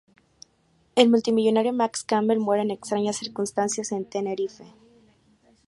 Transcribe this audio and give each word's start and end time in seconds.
El 0.95 1.11
multimillonario 1.11 1.73
Max 1.73 2.03
Campbell 2.03 2.39
muere 2.39 2.63
en 2.63 2.71
extrañas 2.71 3.17
circunstancias 3.17 3.91
en 3.91 4.05
Tenerife. 4.05 4.65